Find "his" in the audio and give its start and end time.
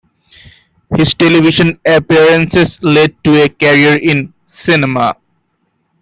0.97-1.13